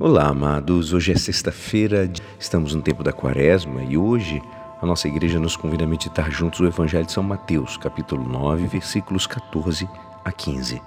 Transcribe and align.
Olá, 0.00 0.28
amados. 0.28 0.92
Hoje 0.92 1.10
é 1.10 1.16
sexta-feira, 1.16 2.08
estamos 2.38 2.72
no 2.72 2.80
tempo 2.80 3.02
da 3.02 3.12
quaresma 3.12 3.82
e 3.82 3.98
hoje 3.98 4.40
a 4.80 4.86
nossa 4.86 5.08
igreja 5.08 5.40
nos 5.40 5.56
convida 5.56 5.82
a 5.82 5.88
meditar 5.88 6.30
juntos 6.30 6.60
o 6.60 6.66
Evangelho 6.66 7.04
de 7.04 7.10
São 7.10 7.24
Mateus, 7.24 7.76
capítulo 7.76 8.22
9, 8.22 8.68
versículos 8.68 9.26
14 9.26 9.88
a 10.24 10.30
15. 10.30 10.80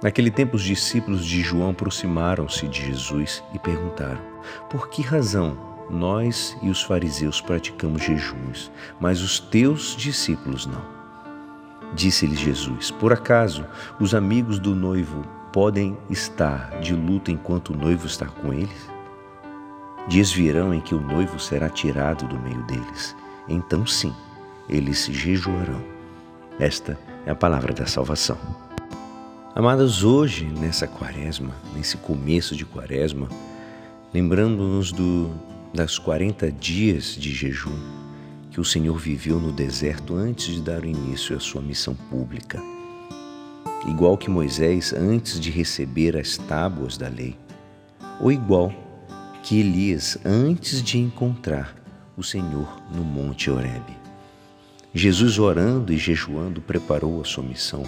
Naquele 0.00 0.30
tempo, 0.30 0.54
os 0.54 0.62
discípulos 0.62 1.26
de 1.26 1.40
João 1.40 1.70
aproximaram-se 1.70 2.68
de 2.68 2.86
Jesus 2.86 3.42
e 3.52 3.58
perguntaram: 3.58 4.20
Por 4.70 4.88
que 4.88 5.02
razão 5.02 5.58
nós 5.90 6.56
e 6.62 6.70
os 6.70 6.84
fariseus 6.84 7.40
praticamos 7.40 8.00
jejuns, 8.00 8.70
mas 9.00 9.20
os 9.22 9.40
teus 9.40 9.96
discípulos 9.96 10.66
não? 10.66 10.84
Disse-lhe 11.94 12.36
Jesus: 12.36 12.92
Por 12.92 13.12
acaso 13.12 13.66
os 13.98 14.14
amigos 14.14 14.60
do 14.60 14.72
noivo 14.72 15.24
podem 15.56 15.96
estar 16.10 16.80
de 16.82 16.94
luto 16.94 17.30
enquanto 17.30 17.70
o 17.70 17.74
noivo 17.74 18.06
está 18.06 18.26
com 18.26 18.52
eles? 18.52 18.90
Dias 20.06 20.30
virão 20.30 20.74
em 20.74 20.82
que 20.82 20.94
o 20.94 21.00
noivo 21.00 21.40
será 21.40 21.70
tirado 21.70 22.28
do 22.28 22.38
meio 22.38 22.62
deles. 22.64 23.16
Então, 23.48 23.86
sim, 23.86 24.12
eles 24.68 25.06
jejuarão. 25.06 25.82
Esta 26.58 26.98
é 27.24 27.30
a 27.30 27.34
palavra 27.34 27.72
da 27.72 27.86
salvação. 27.86 28.36
Amados, 29.54 30.04
hoje, 30.04 30.44
nessa 30.44 30.86
quaresma, 30.86 31.54
nesse 31.74 31.96
começo 31.96 32.54
de 32.54 32.66
quaresma, 32.66 33.26
lembrando-nos 34.12 34.92
do, 34.92 35.30
das 35.72 35.98
40 35.98 36.52
dias 36.52 37.16
de 37.18 37.32
jejum 37.32 37.78
que 38.50 38.60
o 38.60 38.64
Senhor 38.64 38.98
viveu 38.98 39.40
no 39.40 39.52
deserto 39.52 40.16
antes 40.16 40.54
de 40.54 40.60
dar 40.60 40.84
início 40.84 41.34
à 41.34 41.40
sua 41.40 41.62
missão 41.62 41.94
pública 41.94 42.75
igual 43.84 44.16
que 44.16 44.30
Moisés 44.30 44.92
antes 44.92 45.38
de 45.38 45.50
receber 45.50 46.16
as 46.16 46.36
tábuas 46.36 46.96
da 46.96 47.08
lei, 47.08 47.36
ou 48.20 48.32
igual 48.32 48.72
que 49.42 49.60
Elias 49.60 50.18
antes 50.24 50.82
de 50.82 50.98
encontrar 50.98 51.76
o 52.16 52.22
Senhor 52.22 52.82
no 52.92 53.04
Monte 53.04 53.50
Horebe. 53.50 53.96
Jesus, 54.94 55.38
orando 55.38 55.92
e 55.92 55.98
jejuando, 55.98 56.60
preparou 56.60 57.20
a 57.20 57.24
sua 57.24 57.44
missão, 57.44 57.82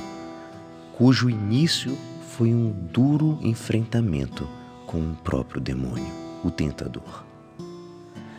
cujo 0.93 1.31
início 1.31 1.97
foi 2.37 2.53
um 2.53 2.71
duro 2.71 3.39
enfrentamento 3.43 4.47
com 4.87 4.99
o 5.01 5.17
próprio 5.17 5.61
demônio, 5.61 6.13
o 6.45 6.51
tentador. 6.51 7.25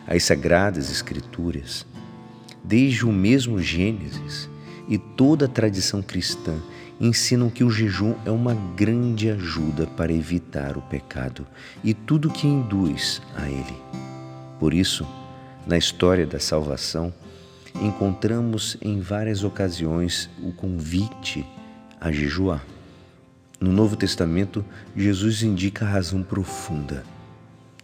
As 0.08 0.24
sagradas 0.24 0.90
Escrituras, 0.92 1.86
desde 2.64 3.06
o 3.06 3.12
mesmo 3.12 3.62
Gênesis 3.62 4.49
e 4.90 4.98
toda 4.98 5.46
a 5.46 5.48
tradição 5.48 6.02
cristã, 6.02 6.60
ensinam 7.00 7.50
que 7.50 7.64
o 7.64 7.70
jejum 7.70 8.16
é 8.26 8.32
uma 8.32 8.54
grande 8.76 9.30
ajuda 9.30 9.88
para 9.88 10.12
evitar 10.12 10.78
o 10.78 10.82
pecado 10.82 11.48
e 11.84 11.94
tudo 11.94 12.32
que 12.32 12.48
induz 12.48 13.22
a 13.38 13.48
ele. 13.48 13.78
Por 14.60 14.74
isso, 14.74 15.08
na 15.66 15.78
história 15.78 16.28
da 16.28 16.40
salvação, 16.40 17.14
encontramos 17.82 18.78
em 18.82 19.00
várias 19.00 19.44
ocasiões 19.44 20.30
o 20.44 20.52
convite 20.52 21.46
a 22.02 22.12
jejuar. 22.12 22.66
No 23.62 23.72
Novo 23.72 23.96
Testamento, 23.96 24.66
Jesus 24.96 25.44
indica 25.44 25.86
a 25.86 25.90
razão 25.90 26.24
profunda. 26.24 27.04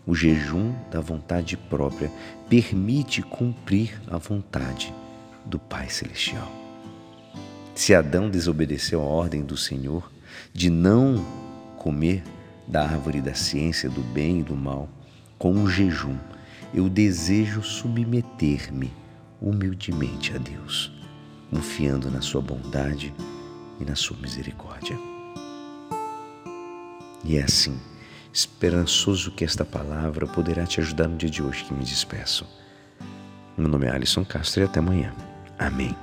O 0.06 0.14
jejum 0.14 0.74
da 0.92 1.00
vontade 1.00 1.56
própria 1.58 2.12
permite 2.50 3.22
cumprir 3.22 4.00
a 4.08 4.18
vontade 4.18 4.94
do 5.46 5.60
Pai 5.60 5.90
Celestial. 5.90 6.65
Se 7.76 7.94
Adão 7.94 8.30
desobedeceu 8.30 9.02
à 9.02 9.04
ordem 9.04 9.44
do 9.44 9.58
Senhor 9.58 10.10
de 10.54 10.70
não 10.70 11.24
comer 11.78 12.24
da 12.66 12.84
árvore 12.84 13.22
da 13.22 13.34
ciência 13.34 13.90
do 13.90 14.02
bem 14.02 14.40
e 14.40 14.44
do 14.44 14.56
mal, 14.56 14.90
com 15.38 15.52
um 15.52 15.68
jejum, 15.68 16.16
eu 16.74 16.88
desejo 16.88 17.62
submeter-me 17.62 18.92
humildemente 19.42 20.34
a 20.34 20.38
Deus, 20.38 20.92
confiando 21.52 22.10
na 22.10 22.22
Sua 22.22 22.42
bondade 22.42 23.14
e 23.80 23.84
na 23.84 23.96
Sua 23.96 24.18
misericórdia. 24.18 24.98
E 27.26 27.38
é 27.38 27.44
assim, 27.44 27.78
esperançoso 28.32 29.32
que 29.32 29.44
esta 29.44 29.66
palavra 29.66 30.26
poderá 30.26 30.66
te 30.66 30.80
ajudar 30.80 31.10
no 31.10 31.18
dia 31.18 31.30
de 31.30 31.44
hoje 31.44 31.66
que 31.66 31.74
me 31.74 31.84
despeço. 31.84 32.48
Meu 33.58 33.68
nome 33.68 33.86
é 33.86 33.92
Alisson 33.92 34.24
Castro 34.24 34.62
e 34.62 34.66
até 34.66 34.80
amanhã. 34.80 35.14
Amém. 35.60 35.96